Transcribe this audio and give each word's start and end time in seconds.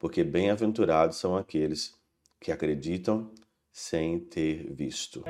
porque 0.00 0.24
bem-aventurados 0.24 1.18
são 1.18 1.36
aqueles 1.36 1.94
que 2.40 2.50
acreditam 2.50 3.30
sem 3.70 4.18
ter 4.18 4.72
visto. 4.72 5.22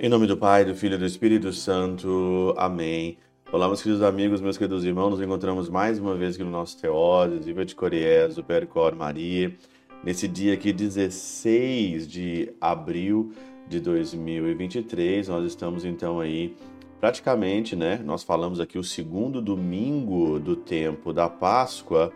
Em 0.00 0.08
nome 0.08 0.26
do 0.26 0.36
Pai, 0.38 0.64
do 0.64 0.74
Filho 0.74 0.94
e 0.94 0.98
do 0.98 1.04
Espírito 1.04 1.52
Santo. 1.52 2.54
Amém. 2.56 3.18
Olá, 3.52 3.68
meus 3.68 3.82
queridos 3.82 4.02
amigos, 4.02 4.40
meus 4.40 4.56
queridos 4.56 4.86
irmãos, 4.86 5.10
nos 5.10 5.20
encontramos 5.20 5.68
mais 5.68 5.98
uma 5.98 6.16
vez 6.16 6.34
aqui 6.34 6.44
no 6.44 6.50
nosso 6.50 6.80
Teoses, 6.80 7.44
Viva 7.44 7.66
de 7.66 7.74
Coriés, 7.74 8.36
do 8.36 8.42
Percor 8.42 8.96
Maria, 8.96 9.54
nesse 10.02 10.26
dia 10.26 10.54
aqui, 10.54 10.72
16 10.72 12.08
de 12.08 12.54
abril 12.58 13.34
de 13.72 13.80
2023. 13.80 15.28
Nós 15.28 15.46
estamos 15.46 15.84
então 15.84 16.20
aí 16.20 16.54
praticamente, 17.00 17.74
né? 17.74 17.98
Nós 18.04 18.22
falamos 18.22 18.60
aqui 18.60 18.78
o 18.78 18.84
segundo 18.84 19.40
domingo 19.40 20.38
do 20.38 20.54
tempo 20.54 21.10
da 21.10 21.28
Páscoa. 21.28 22.12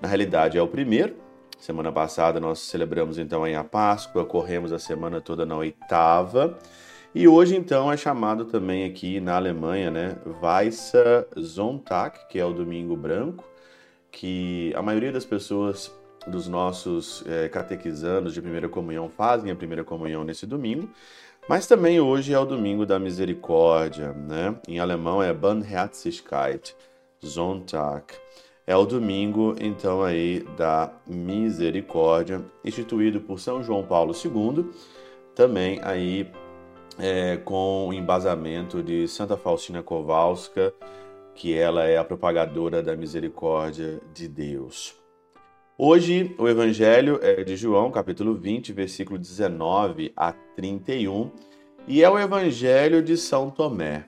Na 0.00 0.08
realidade 0.08 0.56
é 0.56 0.62
o 0.62 0.66
primeiro. 0.66 1.14
Semana 1.58 1.92
passada 1.92 2.40
nós 2.40 2.58
celebramos 2.58 3.18
então 3.18 3.44
aí 3.44 3.54
a 3.54 3.62
Páscoa, 3.62 4.24
corremos 4.24 4.72
a 4.72 4.78
semana 4.78 5.20
toda 5.20 5.44
na 5.44 5.56
oitava. 5.56 6.58
E 7.14 7.28
hoje, 7.28 7.54
então, 7.54 7.92
é 7.92 7.96
chamado 7.96 8.46
também 8.46 8.84
aqui 8.84 9.20
na 9.20 9.36
Alemanha, 9.36 9.88
né, 9.88 10.16
Weissa 10.42 11.28
Sonntag, 11.36 12.18
que 12.28 12.40
é 12.40 12.44
o 12.44 12.52
Domingo 12.52 12.96
Branco, 12.96 13.44
que 14.10 14.72
a 14.74 14.82
maioria 14.82 15.12
das 15.12 15.24
pessoas 15.24 15.94
dos 16.26 16.48
nossos 16.48 17.22
é, 17.26 17.48
catequizandos 17.48 18.34
de 18.34 18.40
primeira 18.40 18.68
comunhão 18.68 19.08
fazem 19.08 19.50
a 19.50 19.56
primeira 19.56 19.84
comunhão 19.84 20.24
nesse 20.24 20.46
domingo, 20.46 20.88
mas 21.48 21.66
também 21.66 22.00
hoje 22.00 22.32
é 22.32 22.38
o 22.38 22.44
Domingo 22.46 22.86
da 22.86 22.98
Misericórdia, 22.98 24.12
né? 24.12 24.56
Em 24.66 24.78
alemão 24.78 25.22
é 25.22 25.32
Barmherzigkeit, 25.32 26.74
Sonntag. 27.20 28.14
É 28.66 28.74
o 28.74 28.86
domingo, 28.86 29.54
então, 29.60 30.02
aí 30.02 30.40
da 30.56 30.90
misericórdia, 31.06 32.42
instituído 32.64 33.20
por 33.20 33.38
São 33.38 33.62
João 33.62 33.84
Paulo 33.84 34.14
II, 34.14 34.70
também 35.34 35.78
aí 35.82 36.30
é, 36.98 37.36
com 37.36 37.88
o 37.88 37.92
embasamento 37.92 38.82
de 38.82 39.06
Santa 39.06 39.36
Faustina 39.36 39.82
Kowalska, 39.82 40.72
que 41.34 41.54
ela 41.54 41.84
é 41.84 41.98
a 41.98 42.04
propagadora 42.04 42.82
da 42.82 42.96
misericórdia 42.96 44.00
de 44.14 44.28
Deus. 44.28 45.03
Hoje 45.76 46.32
o 46.38 46.48
evangelho 46.48 47.18
é 47.20 47.42
de 47.42 47.56
João, 47.56 47.90
capítulo 47.90 48.32
20, 48.32 48.72
versículo 48.72 49.18
19 49.18 50.12
a 50.16 50.32
31, 50.32 51.32
e 51.88 52.00
é 52.00 52.08
o 52.08 52.16
evangelho 52.16 53.02
de 53.02 53.16
São 53.16 53.50
Tomé. 53.50 54.06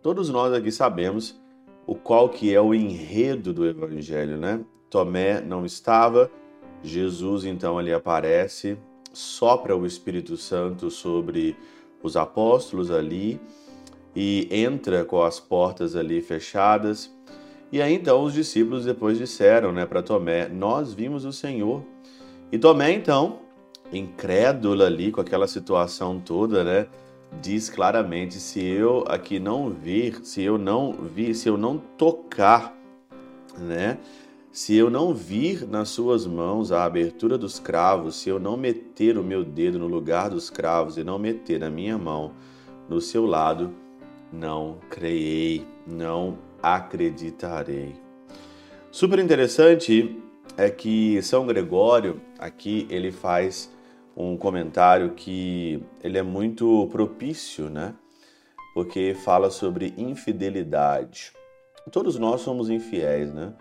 Todos 0.00 0.28
nós 0.28 0.52
aqui 0.52 0.70
sabemos 0.70 1.36
o 1.84 1.96
qual 1.96 2.28
que 2.28 2.54
é 2.54 2.60
o 2.60 2.72
enredo 2.72 3.52
do 3.52 3.66
evangelho, 3.66 4.38
né? 4.38 4.60
Tomé 4.88 5.40
não 5.40 5.66
estava, 5.66 6.30
Jesus 6.84 7.44
então 7.44 7.76
ali 7.76 7.92
aparece, 7.92 8.78
sopra 9.12 9.76
o 9.76 9.84
Espírito 9.84 10.36
Santo 10.36 10.88
sobre 10.88 11.56
os 12.00 12.16
apóstolos 12.16 12.92
ali 12.92 13.40
e 14.14 14.48
entra 14.52 15.04
com 15.04 15.20
as 15.20 15.40
portas 15.40 15.96
ali 15.96 16.20
fechadas. 16.20 17.12
E 17.70 17.82
aí 17.82 17.94
então 17.94 18.24
os 18.24 18.32
discípulos 18.32 18.84
depois 18.84 19.18
disseram, 19.18 19.72
né, 19.72 19.84
para 19.84 20.02
Tomé: 20.02 20.48
"Nós 20.48 20.94
vimos 20.94 21.24
o 21.24 21.32
Senhor". 21.32 21.82
E 22.50 22.58
Tomé 22.58 22.92
então, 22.92 23.40
incrédulo 23.92 24.82
ali 24.82 25.12
com 25.12 25.20
aquela 25.20 25.46
situação 25.46 26.18
toda, 26.18 26.64
né, 26.64 26.86
diz 27.42 27.68
claramente: 27.68 28.34
"Se 28.40 28.60
eu 28.60 29.04
aqui 29.06 29.38
não 29.38 29.68
vir, 29.70 30.24
se 30.24 30.42
eu 30.42 30.56
não 30.56 30.92
vir, 30.92 31.34
se 31.34 31.48
eu 31.48 31.58
não 31.58 31.78
tocar, 31.98 32.74
né, 33.58 33.98
se 34.50 34.74
eu 34.74 34.88
não 34.88 35.14
vir 35.14 35.68
nas 35.68 35.90
suas 35.90 36.26
mãos 36.26 36.72
a 36.72 36.84
abertura 36.84 37.36
dos 37.36 37.60
cravos, 37.60 38.16
se 38.16 38.30
eu 38.30 38.40
não 38.40 38.56
meter 38.56 39.18
o 39.18 39.22
meu 39.22 39.44
dedo 39.44 39.78
no 39.78 39.86
lugar 39.86 40.30
dos 40.30 40.48
cravos 40.48 40.96
e 40.96 41.04
não 41.04 41.18
meter 41.18 41.62
a 41.62 41.70
minha 41.70 41.98
mão 41.98 42.32
no 42.88 43.00
seu 43.00 43.26
lado, 43.26 43.70
não 44.32 44.78
creei, 44.88 45.66
não 45.86 46.38
acreditarei. 46.62 47.94
Super 48.90 49.18
interessante 49.18 50.20
é 50.56 50.70
que 50.70 51.20
São 51.22 51.46
Gregório 51.46 52.20
aqui 52.38 52.86
ele 52.90 53.12
faz 53.12 53.70
um 54.16 54.36
comentário 54.36 55.12
que 55.12 55.82
ele 56.02 56.18
é 56.18 56.22
muito 56.22 56.88
propício, 56.90 57.70
né? 57.70 57.94
Porque 58.74 59.14
fala 59.14 59.50
sobre 59.50 59.94
infidelidade. 59.96 61.32
Todos 61.92 62.18
nós 62.18 62.40
somos 62.40 62.68
infiéis, 62.68 63.32
né? 63.32 63.54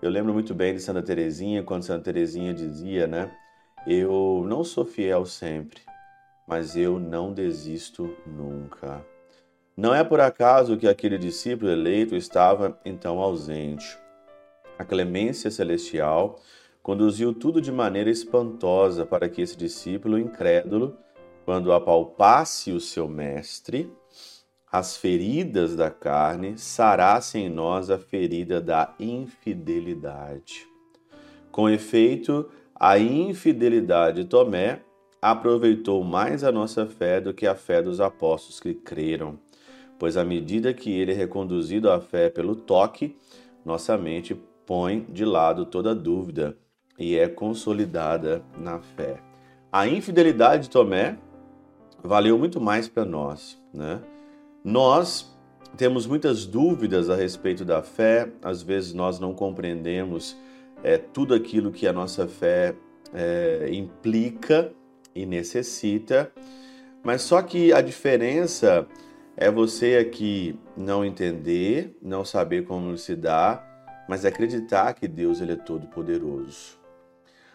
Eu 0.00 0.10
lembro 0.10 0.32
muito 0.32 0.54
bem 0.54 0.74
de 0.74 0.80
Santa 0.80 1.02
Teresinha, 1.02 1.62
quando 1.62 1.82
Santa 1.82 2.04
Teresinha 2.04 2.54
dizia, 2.54 3.06
né? 3.06 3.30
Eu 3.86 4.44
não 4.46 4.64
sou 4.64 4.84
fiel 4.84 5.26
sempre, 5.26 5.80
mas 6.46 6.76
eu 6.76 6.98
não 6.98 7.32
desisto 7.32 8.16
nunca. 8.26 9.04
Não 9.78 9.94
é 9.94 10.02
por 10.02 10.18
acaso 10.18 10.76
que 10.76 10.88
aquele 10.88 11.16
discípulo 11.16 11.70
eleito 11.70 12.16
estava 12.16 12.76
então 12.84 13.20
ausente. 13.20 13.96
A 14.76 14.84
clemência 14.84 15.52
celestial 15.52 16.40
conduziu 16.82 17.32
tudo 17.32 17.60
de 17.60 17.70
maneira 17.70 18.10
espantosa 18.10 19.06
para 19.06 19.28
que 19.28 19.40
esse 19.40 19.56
discípulo 19.56 20.18
incrédulo, 20.18 20.98
quando 21.44 21.72
apalpasse 21.72 22.72
o 22.72 22.80
seu 22.80 23.06
mestre, 23.06 23.88
as 24.68 24.96
feridas 24.96 25.76
da 25.76 25.92
carne, 25.92 26.58
sarasse 26.58 27.38
em 27.38 27.48
nós 27.48 27.88
a 27.88 28.00
ferida 28.00 28.60
da 28.60 28.96
infidelidade. 28.98 30.66
Com 31.52 31.70
efeito, 31.70 32.50
a 32.74 32.98
infidelidade 32.98 34.24
de 34.24 34.28
Tomé 34.28 34.80
aproveitou 35.22 36.02
mais 36.02 36.42
a 36.42 36.50
nossa 36.50 36.84
fé 36.84 37.20
do 37.20 37.32
que 37.32 37.46
a 37.46 37.54
fé 37.54 37.80
dos 37.80 38.00
apóstolos 38.00 38.58
que 38.58 38.74
creram, 38.74 39.38
pois 39.98 40.16
à 40.16 40.24
medida 40.24 40.72
que 40.72 40.90
ele 40.90 41.12
é 41.12 41.14
reconduzido 41.14 41.90
à 41.90 42.00
fé 42.00 42.30
pelo 42.30 42.54
toque, 42.54 43.16
nossa 43.64 43.98
mente 43.98 44.34
põe 44.66 45.06
de 45.08 45.24
lado 45.24 45.64
toda 45.64 45.94
dúvida 45.94 46.56
e 46.98 47.16
é 47.16 47.28
consolidada 47.28 48.42
na 48.58 48.80
fé. 48.80 49.20
A 49.72 49.86
infidelidade 49.86 50.64
de 50.64 50.70
Tomé 50.70 51.18
valeu 52.02 52.38
muito 52.38 52.60
mais 52.60 52.88
para 52.88 53.04
nós, 53.04 53.60
né? 53.72 54.00
Nós 54.64 55.34
temos 55.76 56.06
muitas 56.06 56.46
dúvidas 56.46 57.10
a 57.10 57.14
respeito 57.14 57.64
da 57.64 57.82
fé, 57.82 58.28
às 58.42 58.62
vezes 58.62 58.92
nós 58.92 59.18
não 59.18 59.34
compreendemos 59.34 60.36
é, 60.82 60.96
tudo 60.96 61.34
aquilo 61.34 61.70
que 61.70 61.86
a 61.86 61.92
nossa 61.92 62.26
fé 62.26 62.74
é, 63.12 63.68
implica 63.72 64.72
e 65.14 65.26
necessita, 65.26 66.32
mas 67.02 67.22
só 67.22 67.42
que 67.42 67.72
a 67.72 67.80
diferença 67.80 68.86
é 69.40 69.52
você 69.52 69.96
aqui 69.96 70.58
não 70.76 71.04
entender, 71.04 71.96
não 72.02 72.24
saber 72.24 72.64
como 72.64 72.98
se 72.98 73.14
dá, 73.14 73.64
mas 74.08 74.24
acreditar 74.24 74.92
que 74.94 75.06
Deus 75.06 75.40
ele 75.40 75.52
é 75.52 75.56
todo 75.56 75.86
poderoso. 75.86 76.76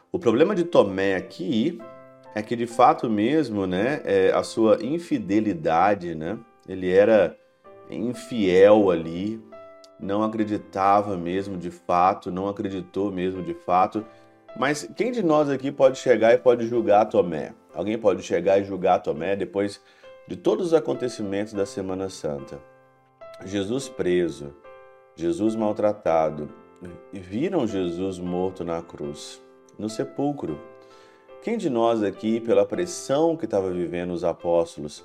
O 0.10 0.18
problema 0.18 0.56
de 0.56 0.64
Tomé 0.64 1.14
aqui 1.14 1.78
é 2.34 2.42
que 2.42 2.56
de 2.56 2.66
fato 2.66 3.10
mesmo, 3.10 3.68
né, 3.68 4.02
é 4.06 4.32
a 4.32 4.44
sua 4.44 4.78
infidelidade, 4.82 6.16
né, 6.16 6.40
ele 6.70 6.90
era 6.90 7.38
infiel 7.90 8.90
ali, 8.90 9.42
não 10.00 10.24
acreditava 10.24 11.18
mesmo 11.18 11.58
de 11.58 11.70
fato, 11.70 12.32
não 12.32 12.48
acreditou 12.48 13.12
mesmo 13.12 13.44
de 13.44 13.54
fato. 13.54 14.06
Mas 14.58 14.90
quem 14.96 15.12
de 15.12 15.22
nós 15.22 15.50
aqui 15.50 15.70
pode 15.70 15.98
chegar 15.98 16.34
e 16.34 16.38
pode 16.38 16.66
julgar 16.66 17.06
Tomé? 17.06 17.54
Alguém 17.74 17.98
pode 17.98 18.24
chegar 18.24 18.58
e 18.58 18.64
julgar 18.64 19.00
Tomé 19.00 19.36
depois 19.36 19.82
de 20.28 20.36
todos 20.36 20.68
os 20.68 20.74
acontecimentos 20.74 21.54
da 21.54 21.66
Semana 21.66 22.10
Santa? 22.10 22.60
Jesus 23.46 23.90
preso, 23.90 24.54
Jesus 25.16 25.56
maltratado, 25.56 26.50
viram 27.12 27.68
Jesus 27.68 28.20
morto 28.20 28.64
na 28.64 28.82
cruz, 28.82 29.42
no 29.78 29.90
sepulcro. 29.90 30.60
Quem 31.42 31.58
de 31.58 31.70
nós 31.70 32.02
aqui, 32.02 32.40
pela 32.40 32.66
pressão 32.66 33.36
que 33.36 33.46
estava 33.46 33.70
vivendo 33.70 34.12
os 34.12 34.24
apóstolos, 34.24 35.04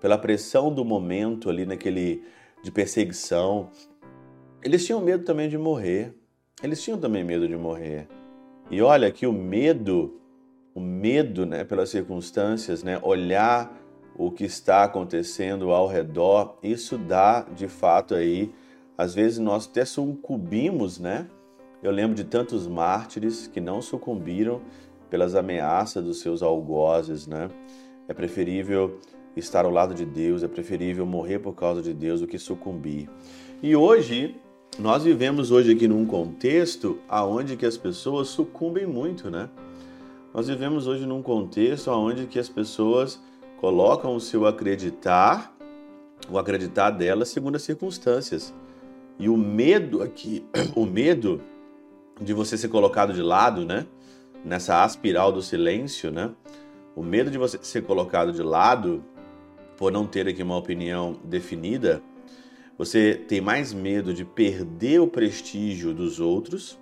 pela 0.00 0.18
pressão 0.18 0.72
do 0.72 0.84
momento 0.84 1.48
ali 1.48 1.64
naquele 1.64 2.24
de 2.62 2.70
perseguição. 2.70 3.70
Eles 4.62 4.86
tinham 4.86 5.00
medo 5.00 5.24
também 5.24 5.48
de 5.48 5.58
morrer. 5.58 6.14
Eles 6.62 6.82
tinham 6.82 6.98
também 6.98 7.24
medo 7.24 7.48
de 7.48 7.56
morrer. 7.56 8.06
E 8.70 8.80
olha 8.80 9.10
que 9.10 9.26
o 9.26 9.32
medo, 9.32 10.20
o 10.74 10.80
medo, 10.80 11.44
né, 11.44 11.64
pelas 11.64 11.90
circunstâncias, 11.90 12.82
né, 12.82 12.98
olhar 13.02 13.76
o 14.16 14.30
que 14.30 14.44
está 14.44 14.84
acontecendo 14.84 15.70
ao 15.70 15.86
redor, 15.86 16.56
isso 16.62 16.98
dá 16.98 17.42
de 17.54 17.68
fato 17.68 18.14
aí, 18.14 18.52
às 18.96 19.14
vezes 19.14 19.38
nós 19.38 19.66
até 19.66 19.84
sucumbimos, 19.84 20.98
né? 20.98 21.26
Eu 21.82 21.90
lembro 21.90 22.14
de 22.14 22.24
tantos 22.24 22.66
mártires 22.66 23.46
que 23.46 23.60
não 23.60 23.82
sucumbiram 23.82 24.60
pelas 25.10 25.34
ameaças 25.34 26.04
dos 26.04 26.20
seus 26.20 26.42
algozes, 26.42 27.26
né? 27.26 27.50
É 28.06 28.14
preferível 28.14 28.98
estar 29.36 29.64
ao 29.64 29.70
lado 29.70 29.94
de 29.94 30.04
Deus, 30.04 30.42
é 30.42 30.48
preferível 30.48 31.04
morrer 31.06 31.38
por 31.38 31.54
causa 31.54 31.82
de 31.82 31.92
Deus 31.92 32.20
do 32.20 32.26
que 32.26 32.38
sucumbir. 32.38 33.08
E 33.62 33.74
hoje, 33.74 34.36
nós 34.78 35.04
vivemos 35.04 35.50
hoje 35.50 35.72
aqui 35.72 35.88
num 35.88 36.06
contexto 36.06 36.98
aonde 37.08 37.56
que 37.56 37.66
as 37.66 37.76
pessoas 37.76 38.28
sucumbem 38.28 38.86
muito, 38.86 39.30
né? 39.30 39.48
Nós 40.32 40.48
vivemos 40.48 40.86
hoje 40.86 41.04
num 41.04 41.22
contexto 41.22 41.90
onde 41.90 42.26
que 42.26 42.38
as 42.38 42.48
pessoas 42.48 43.20
colocam 43.62 44.16
o 44.16 44.20
seu 44.20 44.44
acreditar, 44.44 45.56
o 46.28 46.36
acreditar 46.36 46.90
delas 46.90 47.28
segundo 47.28 47.54
as 47.54 47.62
circunstâncias. 47.62 48.52
E 49.20 49.28
o 49.28 49.36
medo 49.36 50.02
aqui, 50.02 50.44
o 50.74 50.84
medo 50.84 51.40
de 52.20 52.34
você 52.34 52.58
ser 52.58 52.66
colocado 52.66 53.12
de 53.12 53.22
lado, 53.22 53.64
né? 53.64 53.86
Nessa 54.44 54.82
aspiral 54.82 55.30
do 55.30 55.40
silêncio, 55.40 56.10
né? 56.10 56.32
O 56.96 57.04
medo 57.04 57.30
de 57.30 57.38
você 57.38 57.56
ser 57.62 57.84
colocado 57.84 58.32
de 58.32 58.42
lado 58.42 59.04
por 59.76 59.92
não 59.92 60.08
ter 60.08 60.26
aqui 60.26 60.42
uma 60.42 60.56
opinião 60.56 61.20
definida, 61.22 62.02
você 62.76 63.14
tem 63.14 63.40
mais 63.40 63.72
medo 63.72 64.12
de 64.12 64.24
perder 64.24 65.00
o 65.00 65.06
prestígio 65.06 65.94
dos 65.94 66.18
outros. 66.18 66.76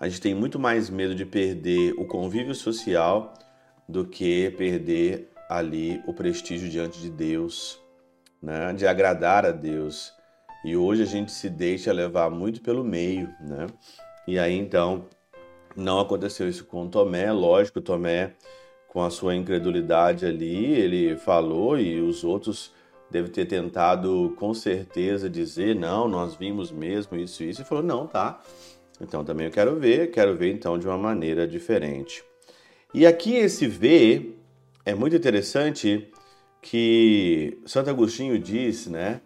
A 0.00 0.08
gente 0.08 0.20
tem 0.20 0.34
muito 0.34 0.58
mais 0.58 0.90
medo 0.90 1.14
de 1.14 1.24
perder 1.24 1.94
o 1.96 2.04
convívio 2.04 2.52
social 2.52 3.32
do 3.88 4.04
que 4.04 4.50
perder 4.56 5.33
ali 5.48 6.02
o 6.06 6.12
prestígio 6.12 6.68
diante 6.68 7.00
de 7.00 7.10
Deus, 7.10 7.80
né? 8.42 8.72
De 8.72 8.86
agradar 8.86 9.44
a 9.44 9.50
Deus. 9.50 10.12
E 10.64 10.76
hoje 10.76 11.02
a 11.02 11.06
gente 11.06 11.30
se 11.30 11.50
deixa 11.50 11.92
levar 11.92 12.30
muito 12.30 12.62
pelo 12.62 12.82
meio, 12.82 13.28
né? 13.40 13.66
E 14.26 14.38
aí 14.38 14.54
então 14.54 15.06
não 15.76 16.00
aconteceu 16.00 16.48
isso 16.48 16.64
com 16.64 16.88
Tomé, 16.88 17.30
lógico, 17.32 17.80
Tomé 17.80 18.34
com 18.88 19.02
a 19.02 19.10
sua 19.10 19.34
incredulidade 19.34 20.24
ali, 20.24 20.72
ele 20.72 21.16
falou 21.16 21.76
e 21.76 22.00
os 22.00 22.22
outros 22.22 22.72
devem 23.10 23.30
ter 23.30 23.44
tentado 23.44 24.34
com 24.38 24.54
certeza 24.54 25.28
dizer, 25.28 25.74
não, 25.74 26.08
nós 26.08 26.36
vimos 26.36 26.70
mesmo 26.70 27.16
isso 27.16 27.42
e 27.42 27.50
isso, 27.50 27.62
e 27.62 27.64
falou, 27.64 27.82
não, 27.82 28.06
tá. 28.06 28.40
Então 29.00 29.24
também 29.24 29.46
eu 29.46 29.52
quero 29.52 29.76
ver, 29.76 30.12
quero 30.12 30.36
ver 30.36 30.52
então 30.52 30.78
de 30.78 30.86
uma 30.86 30.96
maneira 30.96 31.46
diferente. 31.46 32.22
E 32.94 33.04
aqui 33.04 33.34
esse 33.34 33.66
ver 33.66 34.38
é 34.84 34.94
muito 34.94 35.16
interessante 35.16 36.10
que 36.60 37.58
Santo 37.66 37.90
Agostinho 37.90 38.38
diz, 38.38 38.86
né? 38.86 39.20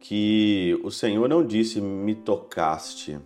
que 0.00 0.80
o 0.82 0.90
Senhor 0.90 1.28
não 1.28 1.46
disse 1.46 1.78
me 1.80 2.14
tocaste, 2.14 3.20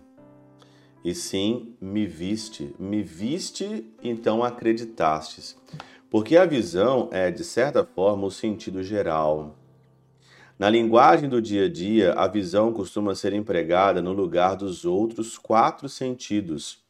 e 1.03 1.15
sim 1.15 1.73
me 1.79 2.05
viste. 2.05 2.75
Me 2.77 3.01
viste, 3.01 3.85
então 4.03 4.43
acreditastes. 4.43 5.55
Porque 6.09 6.35
a 6.35 6.45
visão 6.45 7.09
é, 7.11 7.31
de 7.31 7.43
certa 7.43 7.85
forma, 7.85 8.25
o 8.25 8.31
sentido 8.31 8.83
geral. 8.83 9.55
Na 10.57 10.69
linguagem 10.69 11.29
do 11.29 11.41
dia 11.41 11.65
a 11.65 11.69
dia, 11.69 12.13
a 12.13 12.27
visão 12.27 12.73
costuma 12.73 13.13
ser 13.13 13.33
empregada 13.33 14.01
no 14.01 14.13
lugar 14.13 14.55
dos 14.55 14.83
outros 14.83 15.37
quatro 15.37 15.87
sentidos. 15.87 16.83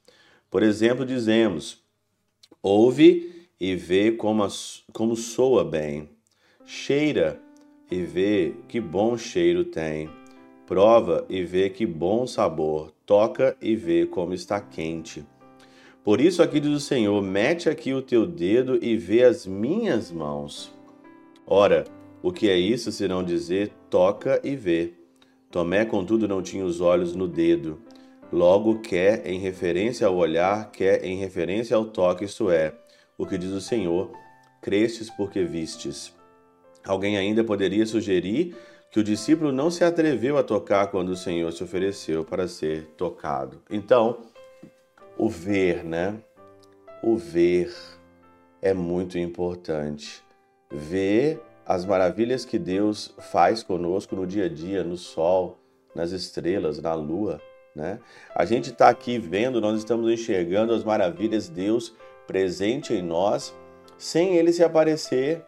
Por 0.50 0.64
exemplo, 0.64 1.06
dizemos: 1.06 1.84
ouve 2.64 3.35
e 3.60 3.76
vê 3.76 4.12
como, 4.12 4.48
como 4.92 5.16
soa 5.16 5.64
bem, 5.64 6.10
cheira 6.66 7.40
e 7.90 8.02
vê 8.02 8.54
que 8.68 8.80
bom 8.80 9.18
cheiro 9.18 9.64
tem. 9.64 10.10
Prova 10.66 11.26
e 11.30 11.44
vê 11.44 11.70
que 11.70 11.86
bom 11.86 12.26
sabor. 12.26 12.92
Toca 13.06 13.56
e 13.62 13.76
vê 13.76 14.06
como 14.06 14.34
está 14.34 14.60
quente. 14.60 15.24
Por 16.04 16.20
isso 16.20 16.42
aqui 16.42 16.60
diz 16.60 16.72
o 16.72 16.80
Senhor: 16.80 17.22
mete 17.22 17.70
aqui 17.70 17.94
o 17.94 18.02
teu 18.02 18.26
dedo 18.26 18.80
e 18.84 18.98
vê 18.98 19.24
as 19.24 19.46
minhas 19.46 20.12
mãos. 20.12 20.74
Ora, 21.46 21.84
o 22.24 22.32
que 22.32 22.50
é 22.50 22.58
isso 22.58 22.92
se 22.92 23.08
não 23.08 23.24
dizer 23.24 23.72
toca 23.90 24.42
e 24.44 24.56
vê? 24.56 24.94
Tomé, 25.52 25.86
contudo, 25.86 26.28
não 26.28 26.42
tinha 26.42 26.66
os 26.66 26.82
olhos 26.82 27.16
no 27.16 27.28
dedo. 27.28 27.80
Logo, 28.34 28.80
quer 28.80 29.26
em 29.28 29.40
referência 29.40 30.08
ao 30.08 30.16
olhar, 30.16 30.72
quer 30.72 31.06
em 31.06 31.18
referência 31.18 31.78
ao 31.78 31.86
toque, 31.86 32.26
isto 32.26 32.50
é, 32.50 32.74
o 33.18 33.26
que 33.26 33.38
diz 33.38 33.52
o 33.52 33.62
Senhor: 33.62 34.12
crestes 34.62 35.10
porque 35.10 35.44
vistes. 35.44 36.14
Alguém 36.86 37.18
ainda 37.18 37.44
poderia 37.44 37.86
sugerir 37.86 38.56
que 38.92 39.00
o 39.00 39.04
discípulo 39.04 39.52
não 39.52 39.70
se 39.70 39.84
atreveu 39.84 40.38
a 40.38 40.44
tocar 40.44 40.88
quando 40.88 41.10
o 41.10 41.16
Senhor 41.16 41.52
se 41.52 41.64
ofereceu 41.64 42.24
para 42.24 42.48
ser 42.48 42.86
tocado. 42.96 43.62
Então, 43.70 44.20
o 45.18 45.30
ver, 45.30 45.84
né? 45.84 46.16
O 47.04 47.18
ver 47.18 47.74
é 48.62 48.74
muito 48.74 49.18
importante. 49.18 50.24
Ver 50.72 51.42
as 51.66 51.86
maravilhas 51.86 52.46
que 52.46 52.60
Deus 52.60 53.14
faz 53.32 53.64
conosco 53.64 54.16
no 54.16 54.26
dia 54.26 54.46
a 54.46 54.50
dia, 54.50 54.84
no 54.84 54.98
sol, 54.98 55.60
nas 55.94 56.12
estrelas, 56.12 56.80
na 56.80 56.94
lua, 56.94 57.42
né? 57.76 58.00
A 58.36 58.46
gente 58.46 58.70
está 58.70 58.90
aqui 58.90 59.18
vendo, 59.18 59.60
nós 59.60 59.78
estamos 59.78 60.12
enxergando 60.12 60.74
as 60.74 60.84
maravilhas 60.84 61.48
de 61.48 61.56
Deus 61.56 61.94
presente 62.28 62.94
em 62.94 63.02
nós, 63.02 63.56
sem 63.98 64.36
ele 64.36 64.52
se 64.52 64.64
aparecer 64.64 65.46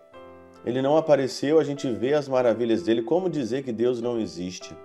ele 0.67 0.81
não 0.81 0.97
apareceu, 0.97 1.59
a 1.59 1.63
gente 1.63 1.89
vê 1.89 2.13
as 2.13 2.27
maravilhas 2.27 2.83
dele. 2.83 3.01
Como 3.01 3.29
dizer 3.29 3.63
que 3.63 3.71
Deus 3.71 4.01
não 4.01 4.19
existe? 4.19 4.75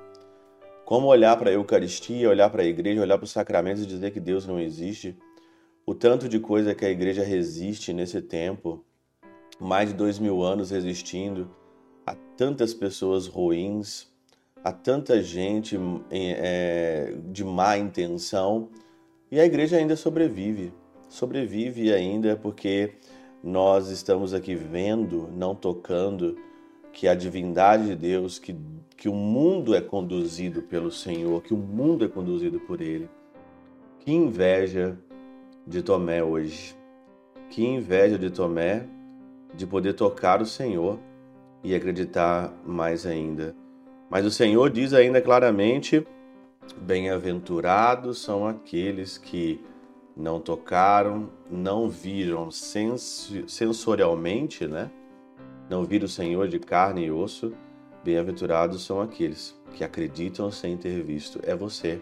Como 0.85 1.09
olhar 1.09 1.37
para 1.37 1.51
a 1.51 1.53
Eucaristia, 1.53 2.29
olhar 2.31 2.49
para 2.51 2.63
a 2.63 2.65
igreja, 2.65 3.01
olhar 3.01 3.19
para 3.19 3.25
os 3.25 3.33
sacramentos 3.33 3.83
e 3.83 3.87
dizer 3.87 4.13
que 4.13 4.21
Deus 4.21 4.47
não 4.47 4.61
existe? 4.61 5.19
O 5.85 5.93
tanto 5.93 6.29
de 6.29 6.39
coisa 6.39 6.73
que 6.73 6.85
a 6.85 6.89
igreja 6.89 7.25
resiste 7.25 7.93
nesse 7.93 8.23
tempo, 8.23 8.85
mais 9.59 9.89
de 9.89 9.97
dois 9.97 10.21
mil 10.21 10.41
anos 10.41 10.71
resistindo, 10.71 11.51
a 12.07 12.15
tantas 12.37 12.73
pessoas 12.73 13.27
ruins, 13.27 14.07
a 14.63 14.71
tanta 14.71 15.21
gente 15.21 15.77
é, 16.13 17.13
de 17.33 17.43
má 17.43 17.77
intenção, 17.77 18.69
e 19.33 19.41
a 19.41 19.45
igreja 19.45 19.79
ainda 19.79 19.97
sobrevive. 19.97 20.73
Sobrevive 21.13 21.93
ainda 21.93 22.35
porque 22.37 22.95
nós 23.45 23.91
estamos 23.91 24.33
aqui 24.33 24.55
vendo, 24.55 25.29
não 25.31 25.55
tocando, 25.55 26.39
que 26.91 27.07
a 27.07 27.15
divindade 27.15 27.89
de 27.89 27.95
Deus, 27.95 28.39
que, 28.39 28.57
que 28.97 29.11
o 29.11 29.13
mundo 29.13 29.75
é 29.75 29.83
conduzido 29.83 30.63
pelo 30.63 30.91
Senhor, 30.91 31.43
que 31.43 31.53
o 31.53 31.57
mundo 31.59 32.07
é 32.07 32.09
conduzido 32.09 32.59
por 32.61 32.81
Ele. 32.81 33.11
Que 34.01 34.11
inveja 34.11 34.97
de 35.67 35.83
Tomé 35.83 36.25
hoje. 36.25 36.75
Que 37.51 37.63
inveja 37.63 38.19
de 38.19 38.31
Tomé 38.31 38.87
de 39.55 39.67
poder 39.67 39.93
tocar 39.93 40.41
o 40.41 40.47
Senhor 40.47 40.99
e 41.63 41.75
acreditar 41.75 42.55
mais 42.65 43.05
ainda. 43.05 43.55
Mas 44.09 44.25
o 44.25 44.31
Senhor 44.31 44.71
diz 44.71 44.95
ainda 44.95 45.21
claramente: 45.21 46.07
bem-aventurados 46.81 48.23
são 48.23 48.47
aqueles 48.47 49.19
que 49.19 49.61
não 50.17 50.41
tocaram, 50.41 51.31
não 51.51 51.89
viram 51.89 52.51
sensorialmente, 52.51 54.67
né? 54.67 54.91
Não 55.69 55.85
viram 55.85 56.07
o 56.07 56.09
Senhor 56.09 56.49
de 56.49 56.59
carne 56.59 57.07
e 57.07 57.11
osso. 57.11 57.53
Bem-aventurados 58.05 58.85
são 58.85 59.01
aqueles 59.01 59.59
que 59.75 59.85
acreditam 59.85 60.51
sem 60.51 60.77
ter 60.77 61.03
visto. 61.03 61.41
É 61.43 61.55
você, 61.55 62.01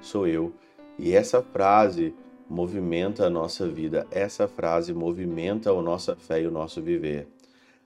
sou 0.00 0.26
eu. 0.26 0.52
E 0.98 1.14
essa 1.14 1.42
frase 1.42 2.14
movimenta 2.48 3.26
a 3.26 3.30
nossa 3.30 3.66
vida, 3.66 4.06
essa 4.10 4.46
frase 4.46 4.92
movimenta 4.92 5.70
a 5.70 5.82
nossa 5.82 6.16
fé 6.16 6.42
e 6.42 6.46
o 6.46 6.50
nosso 6.50 6.82
viver. 6.82 7.28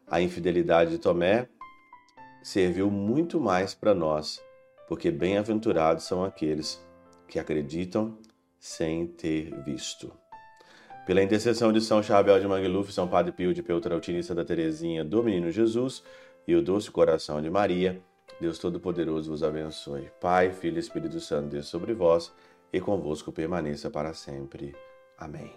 A 0.07 0.21
infidelidade 0.21 0.91
de 0.91 0.99
Tomé 0.99 1.49
serviu 2.43 2.91
muito 2.91 3.41
mais 3.41 3.75
para 3.75 3.95
nós, 3.95 4.43
porque 4.89 5.11
bem-aventurados 5.11 6.05
são 6.05 6.25
aqueles 6.25 6.85
que 7.29 7.39
acreditam 7.39 8.19
sem 8.65 9.07
ter 9.07 9.55
visto. 9.63 10.11
Pela 11.07 11.23
intercessão 11.23 11.71
de 11.71 11.83
São 11.83 12.03
Chabel 12.03 12.41
de 12.41 12.49
Mangluf, 12.49 12.91
São 12.91 13.07
Padre 13.07 13.31
Pio 13.31 13.53
de 13.53 13.63
Peltrautina 13.63 14.19
e 14.19 14.23
Santa 14.23 14.43
Teresinha 14.43 15.05
do 15.05 15.23
Menino 15.23 15.51
Jesus 15.51 16.03
e 16.49 16.55
o 16.55 16.63
doce 16.63 16.91
coração 16.91 17.43
de 17.43 17.51
Maria, 17.51 18.01
Deus 18.41 18.59
Todo-Poderoso 18.59 19.31
vos 19.31 19.43
abençoe. 19.43 20.11
Pai, 20.19 20.51
Filho 20.51 20.79
e 20.79 20.81
Espírito 20.81 21.21
Santo, 21.21 21.51
Deus 21.51 21.67
sobre 21.67 21.93
vós 21.93 22.33
e 22.73 22.81
convosco 22.81 23.31
permaneça 23.31 23.91
para 23.91 24.15
sempre. 24.15 24.75
Amém. 25.19 25.53